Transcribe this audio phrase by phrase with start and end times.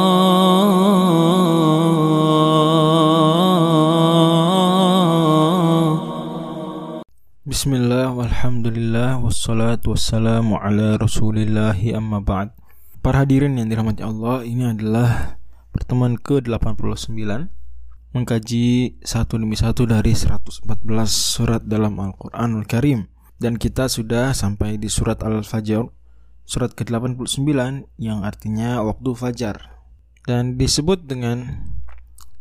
[7.48, 12.52] بسم الله والحمد لله والصلاة والسلام على رسول الله أما بعد.
[13.00, 15.40] Para hadirin yang dirahmati Allah, ini adalah
[15.72, 17.63] pertemuan ke-89.
[18.14, 20.64] Mengkaji satu demi satu dari 114
[21.10, 23.10] surat dalam Al-Quranul Karim
[23.42, 25.90] Dan kita sudah sampai di surat Al-Fajr
[26.46, 27.50] Surat ke-89
[27.98, 29.82] yang artinya waktu fajar
[30.24, 31.66] Dan disebut dengan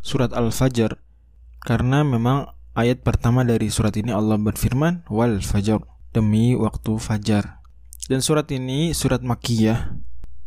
[0.04, 1.00] surat Al-Fajr
[1.64, 5.84] Karena memang Ayat pertama dari surat ini Allah berfirman wal fajar
[6.16, 7.60] demi waktu fajar.
[8.08, 9.92] Dan surat ini surat Makkiyah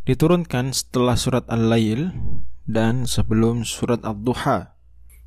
[0.09, 2.17] diturunkan setelah surat Al-Lail
[2.65, 4.73] dan sebelum surat Ad-Duha.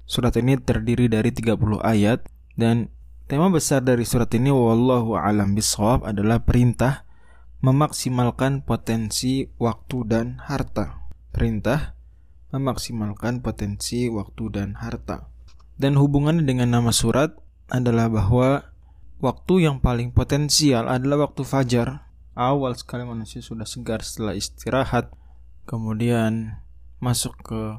[0.08, 2.24] Surat ini terdiri dari 30 ayat
[2.56, 2.88] dan
[3.28, 7.04] tema besar dari surat ini wallahu alam bisawab adalah perintah
[7.60, 11.04] memaksimalkan potensi waktu dan harta.
[11.28, 11.92] Perintah
[12.56, 15.28] memaksimalkan potensi waktu dan harta.
[15.76, 17.36] Dan hubungannya dengan nama surat
[17.68, 18.64] adalah bahwa
[19.20, 22.08] waktu yang paling potensial adalah waktu fajar.
[22.32, 25.12] Awal sekali manusia sudah segar setelah istirahat,
[25.68, 26.64] kemudian
[26.96, 27.76] masuk ke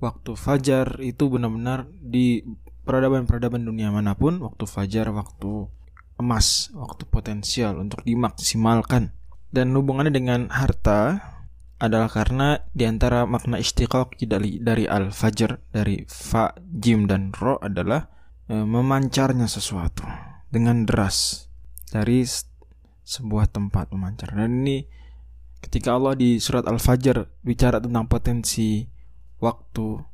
[0.00, 2.42] waktu fajar itu benar-benar di
[2.82, 5.68] peradaban-peradaban dunia mana pun waktu fajar waktu
[6.20, 9.12] emas, waktu potensial untuk dimaksimalkan.
[9.50, 11.20] Dan hubungannya dengan harta
[11.80, 18.04] adalah karena di antara makna istiqaq dari dari al-fajr dari fa, jim dan ro adalah
[18.46, 20.04] e, memancarnya sesuatu
[20.52, 21.48] dengan deras
[21.88, 22.22] dari
[23.10, 24.36] sebuah tempat memancar.
[24.36, 24.86] Dan ini
[25.60, 28.86] ketika Allah di surat Al-Fajr bicara tentang potensi
[29.40, 30.04] waktu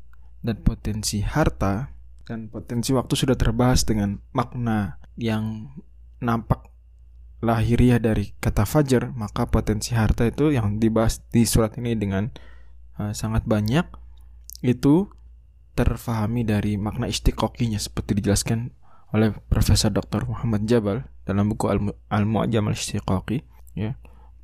[0.41, 1.91] dan potensi harta
[2.27, 5.71] dan potensi waktu sudah terbahas dengan makna yang
[6.19, 6.67] nampak
[7.45, 12.33] lahiriah dari kata fajar, maka potensi harta itu yang dibahas di surat ini dengan
[12.99, 13.87] uh, sangat banyak
[14.65, 15.13] itu
[15.77, 18.73] terfahami dari makna istiqoqinya seperti dijelaskan
[19.15, 20.27] oleh Profesor Dr.
[20.27, 21.71] Muhammad Jabal dalam buku
[22.11, 23.45] Al-Mu'jam Al-Istiqaqi
[23.77, 23.95] ya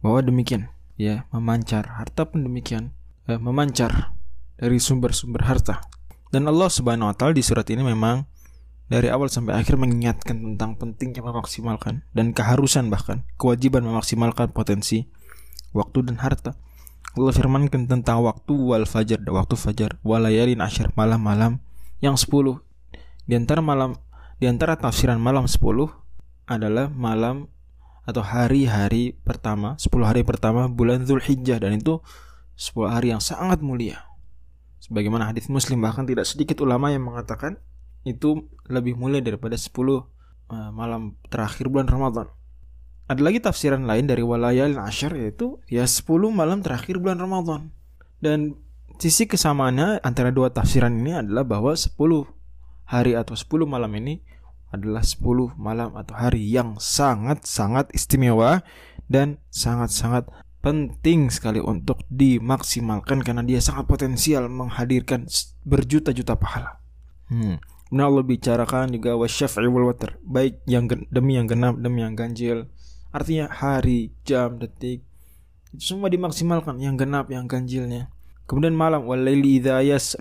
[0.05, 2.93] bahwa demikian ya memancar harta pun demikian
[3.27, 4.13] eh, memancar
[4.63, 5.83] dari sumber-sumber harta
[6.31, 8.31] dan Allah Subhanahu wa taala di surat ini memang
[8.93, 15.09] dari awal sampai akhir mengingatkan tentang pentingnya memaksimalkan dan keharusan bahkan kewajiban memaksimalkan potensi
[15.73, 16.53] waktu dan harta.
[17.13, 21.61] Allah firmankan tentang waktu wal fajar, waktu fajar, walayalin asyar malam-malam
[22.01, 22.65] yang sepuluh.
[23.29, 23.97] Di antara malam
[24.41, 25.93] di antara tafsiran malam sepuluh
[26.49, 27.49] adalah malam
[28.05, 32.01] atau hari-hari pertama, sepuluh hari pertama bulan Zulhijjah dan itu
[32.57, 34.12] sepuluh hari yang sangat mulia.
[34.83, 37.63] Sebagaimana hadis Muslim bahkan tidak sedikit ulama yang mengatakan
[38.03, 40.03] itu lebih mulia daripada 10 uh,
[40.51, 42.27] eh, malam terakhir bulan Ramadan.
[43.07, 46.03] Ada lagi tafsiran lain dari walayal ashar yaitu ya 10
[46.35, 47.71] malam terakhir bulan Ramadan.
[48.19, 48.59] Dan
[48.99, 51.95] sisi kesamaannya antara dua tafsiran ini adalah bahwa 10
[52.91, 54.19] hari atau 10 malam ini
[54.75, 58.67] adalah 10 malam atau hari yang sangat-sangat istimewa
[59.07, 60.27] dan sangat-sangat
[60.63, 65.27] penting sekali untuk dimaksimalkan karena dia sangat potensial menghadirkan
[65.67, 66.79] berjuta-juta pahala.
[67.27, 67.59] Hmm.
[67.91, 72.73] Kemudian Allah bicarakan juga wasyaf'i wal water, baik yang demi yang genap demi yang ganjil.
[73.13, 75.05] Artinya hari, jam, detik
[75.73, 78.13] itu semua dimaksimalkan yang genap, yang ganjilnya.
[78.45, 80.21] Kemudian malam walaili idza yas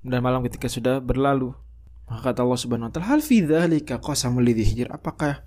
[0.00, 1.52] dan malam ketika sudah berlalu.
[2.08, 5.44] Maka kata Allah Subhanahu wa taala, "Hal fi dzalika qasamul hijr?" Apakah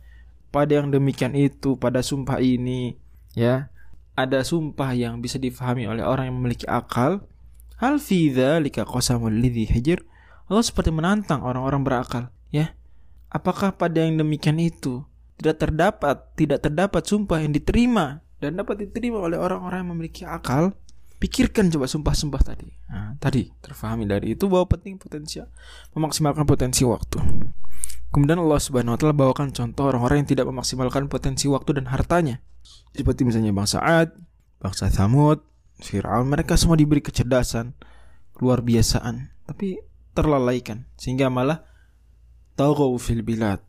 [0.54, 3.02] pada yang demikian itu, pada sumpah ini,
[3.34, 3.74] ya,
[4.28, 7.26] ada sumpah yang bisa difahami oleh orang yang memiliki akal?
[7.82, 10.06] Hal fi dzalika qasamul hijr?
[10.52, 12.76] Allah seperti menantang orang-orang berakal, ya.
[13.32, 15.08] Apakah pada yang demikian itu
[15.40, 20.76] tidak terdapat tidak terdapat sumpah yang diterima dan dapat diterima oleh orang-orang yang memiliki akal?
[21.22, 22.68] Pikirkan coba sumpah-sumpah tadi.
[22.90, 25.48] Nah, tadi terfahami dari itu bahwa penting potensial
[25.96, 27.22] memaksimalkan potensi waktu.
[28.12, 32.44] Kemudian Allah Subhanahu wa taala bawakan contoh orang-orang yang tidak memaksimalkan potensi waktu dan hartanya.
[32.92, 34.14] Seperti misalnya bangsa Ad,
[34.60, 35.42] bangsa Thamud,
[35.82, 37.74] Fir'aun, mereka semua diberi kecerdasan,
[38.38, 39.82] luar biasaan, tapi
[40.14, 40.86] terlalaikan.
[41.00, 41.66] Sehingga malah
[42.60, 43.64] taghaw fil bilad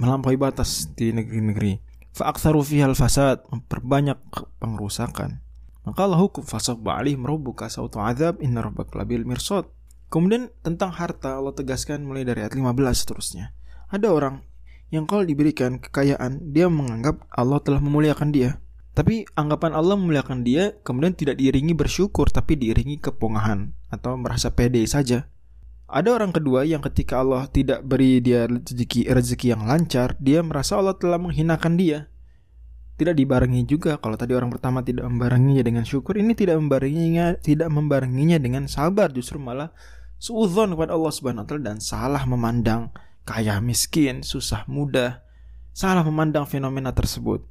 [0.00, 1.82] melampaui batas di negeri-negeri.
[2.16, 4.16] Fa aktsaru fiha al fasad memperbanyak
[4.58, 5.44] pengrusakan
[5.80, 9.64] maka Allah hukum fasabba alaihim rabbuka sautu azab inna rabbaka labil mirsad.
[10.06, 13.54] Kemudian tentang harta Allah tegaskan mulai dari ayat 15 seterusnya.
[13.88, 14.42] Ada orang
[14.90, 18.58] yang kalau diberikan kekayaan dia menganggap Allah telah memuliakan dia
[18.90, 24.82] tapi anggapan Allah memuliakan dia kemudian tidak diiringi bersyukur tapi diiringi kepongahan atau merasa pede
[24.86, 25.30] saja
[25.90, 30.78] Ada orang kedua yang ketika Allah tidak beri dia rezeki rezeki yang lancar, dia merasa
[30.78, 32.06] Allah telah menghinakan dia.
[32.94, 37.74] Tidak dibarengi juga kalau tadi orang pertama tidak membarenginya dengan syukur, ini tidak membarenginya tidak
[37.74, 39.74] membarenginya dengan sabar, justru malah
[40.22, 42.94] suudzon kepada Allah Subhanahu wa taala dan salah memandang
[43.30, 45.22] kaya miskin, susah mudah.
[45.70, 47.46] Salah memandang fenomena tersebut.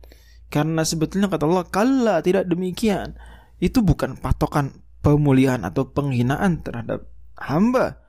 [0.51, 3.15] Karena sebetulnya kata Allah, "Kalla, tidak demikian."
[3.63, 7.07] Itu bukan patokan pemulihan atau penghinaan terhadap
[7.39, 8.03] hamba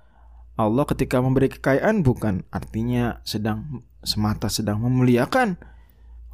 [0.60, 5.56] Allah ketika memberi kekayaan bukan artinya sedang semata sedang memuliakan.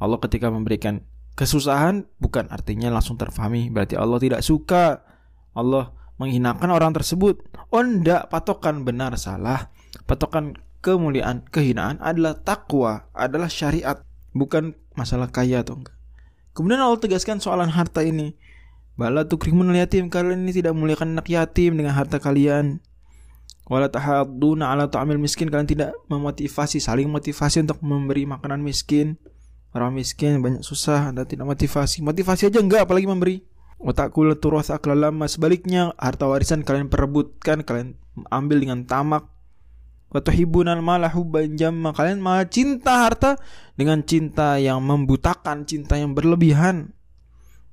[0.03, 0.99] Allah ketika memberikan
[1.39, 4.99] kesusahan bukan artinya langsung terfahami berarti Allah tidak suka.
[5.55, 7.39] Allah menghinakan orang tersebut.
[7.71, 7.83] Oh
[8.27, 9.71] patokan benar salah.
[10.03, 10.59] Patokan
[10.95, 13.99] kemuliaan, kehinaan adalah takwa, adalah syariat,
[14.31, 15.97] bukan masalah kaya atau enggak.
[16.55, 18.33] Kemudian Allah tegaskan soalan harta ini.
[18.97, 22.81] Bala tukrimun yatim kalian ini tidak memuliakan anak yatim dengan harta kalian.
[23.69, 29.21] Wala tahadduna ala ta'amil miskin kalian tidak memotivasi saling motivasi untuk memberi makanan miskin.
[29.75, 32.01] Orang miskin banyak susah anda tidak motivasi.
[32.01, 33.45] Motivasi aja enggak apalagi memberi.
[33.77, 37.93] Watakul turas lama sebaliknya harta warisan kalian perebutkan kalian
[38.33, 39.29] ambil dengan tamak
[40.07, 41.91] Watuhibunal malah hubban jamma.
[41.91, 43.35] Kalian malah cinta harta
[43.75, 46.95] dengan cinta yang membutakan cinta yang berlebihan.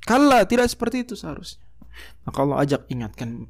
[0.03, 1.63] Kala tidak seperti itu seharusnya.
[2.27, 3.47] Maka Allah ajak ingatkan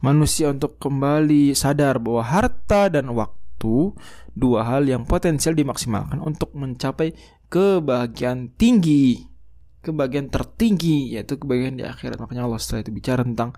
[0.00, 3.92] manusia untuk kembali sadar bahwa harta dan waktu
[4.32, 7.12] dua hal yang potensial dimaksimalkan untuk mencapai
[7.52, 9.20] kebahagiaan tinggi,
[9.84, 12.16] kebahagiaan tertinggi yaitu kebahagiaan di akhirat.
[12.16, 13.52] Makanya Allah setelah itu bicara tentang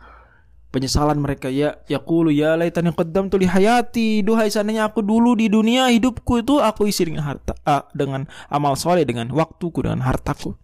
[0.73, 5.93] penyesalan mereka ya yaqulu ya laitani qaddamtu li hayati duhai seandainya aku dulu di dunia
[5.93, 10.57] hidupku itu aku isi dengan harta ah, dengan amal soleh dengan waktuku dengan hartaku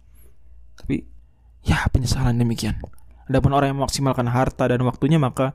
[0.81, 1.05] tapi
[1.61, 2.81] ya penyesalan demikian
[3.29, 5.53] Adapun orang yang memaksimalkan harta dan waktunya maka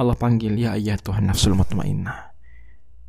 [0.00, 2.32] Allah panggil ya ayah Tuhan nafsul mutmainnah.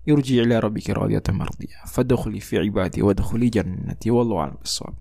[0.04, 1.88] Irji ila rabbika radiyatan mardiyah.
[1.88, 5.00] Fadkhuli fi ibadi wadkhuli jannati wallahu a'lam bissawab.